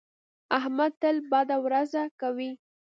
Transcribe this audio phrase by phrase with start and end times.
[0.57, 1.91] احمد تل بده ورځ
[2.21, 2.51] کوي.